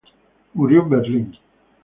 [0.55, 1.37] Murió en Berlín.